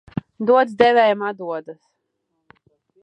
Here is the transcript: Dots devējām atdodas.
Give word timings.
Dots 0.51 0.73
devējām 0.79 1.21
atdodas. 1.27 1.79